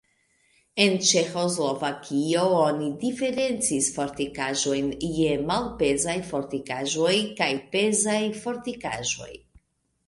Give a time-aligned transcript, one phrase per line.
[0.85, 4.89] En Ĉeĥoslovakio oni diferencis fortikaĵojn
[5.21, 9.33] je malpezaj fortikaĵoj kaj pezaj fortikaĵoj.